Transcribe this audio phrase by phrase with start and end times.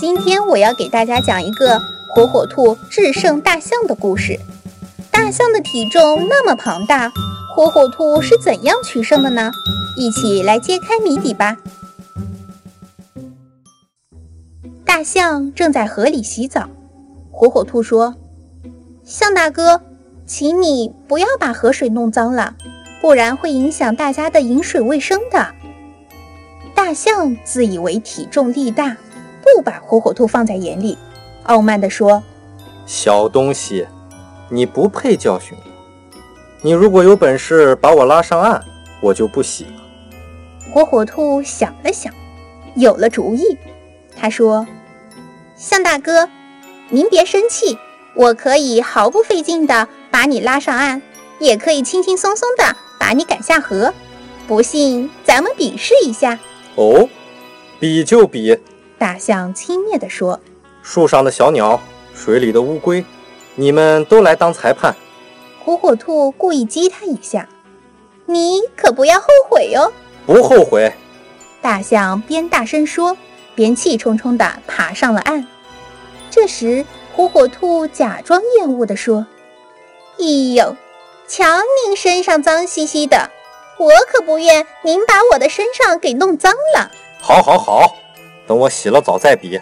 [0.00, 4.40] 今天我要给大家讲一个火火兔制胜大象的故事。
[5.10, 7.12] 大象的体重那么庞大，
[7.54, 9.52] 火火兔是怎样取胜的呢？
[9.98, 11.58] 一起来揭开谜底吧。
[14.86, 16.70] 大象正在河里洗澡，
[17.30, 18.14] 火火兔说
[19.04, 19.82] ：“象大哥，
[20.24, 22.54] 请你不要把河水弄脏了，
[23.02, 25.48] 不然会影响大家的饮水卫生的。”
[26.74, 28.96] 大象自以为体重力大，
[29.54, 30.96] 不把火火兔放在眼里，
[31.44, 32.22] 傲慢地说
[32.86, 33.86] ：“小东西，
[34.48, 35.70] 你不配教训我。
[36.62, 38.62] 你如果有本事把我拉上岸，
[39.00, 39.72] 我就不洗了。”
[40.72, 42.12] 火火兔想了想，
[42.76, 43.58] 有了主意。
[44.16, 44.66] 他说
[45.56, 46.28] ：“向大哥，
[46.88, 47.78] 您别生气，
[48.14, 51.02] 我可以毫不费劲地把你拉上岸，
[51.38, 53.92] 也可以轻轻松松地把你赶下河。
[54.46, 56.38] 不信，咱们比试一下。”
[56.76, 57.08] 哦，
[57.78, 58.58] 比就比！
[59.00, 60.38] 大象轻蔑地说
[60.84, 61.80] ：“树上的小鸟，
[62.14, 63.02] 水里的乌龟，
[63.54, 64.94] 你们都来当裁判。”
[65.64, 67.48] 火火兔故意激他一下
[68.28, 69.90] ：“你可不要后悔哟！”
[70.26, 70.92] 不后悔。
[71.62, 73.16] 大象边大声说，
[73.54, 75.46] 边气冲冲地爬上了岸。
[76.28, 76.84] 这时，
[77.16, 79.26] 火火兔假装厌恶地说
[80.20, 80.76] ：“哎呦，
[81.26, 81.46] 瞧
[81.86, 83.30] 您身上脏兮兮的。”
[83.80, 86.90] 我可不愿您把我的身上给弄脏了。
[87.18, 87.96] 好，好，好，
[88.50, 89.60] 等我洗了澡再比。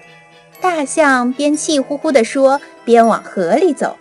[0.63, 3.99] 大象边气呼呼地说，边往河里走。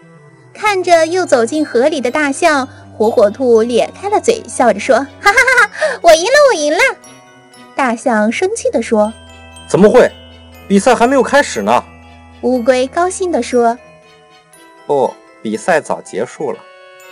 [0.53, 2.65] 看着又走进河里的大象，
[2.97, 6.79] 火火兔咧开了嘴，笑着说：“哈哈哈哈，我赢了，我赢了！”
[7.75, 9.11] 大象生气地说
[9.67, 10.09] ：“怎么会？
[10.69, 11.83] 比赛还没有开始呢。”
[12.39, 13.77] 乌龟高兴地说
[14.87, 16.59] ：“不，比赛早结束了。”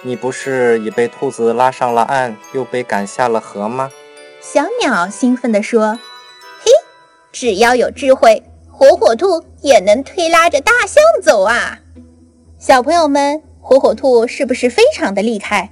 [0.02, 3.92] 你不是已被兔子拉上了岸，又被赶下了河吗？
[4.40, 6.00] 小鸟兴奋地说：“嘿，
[7.36, 8.42] 只要有智慧，
[8.72, 11.78] 火火兔也能推拉着大象走啊！”
[12.58, 15.70] 小朋友们，火火兔是不是非常的厉害？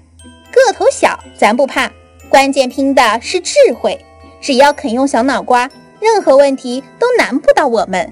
[0.51, 1.89] 个头小咱不怕，
[2.27, 3.97] 关键拼的是智慧。
[4.41, 8.11] 只要肯用小脑瓜，任何问题都难不倒我们。